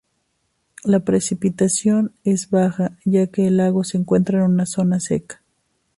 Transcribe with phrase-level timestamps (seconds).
[0.83, 5.43] La precipitación es baja ya que el lago se encuentra en una zona seca.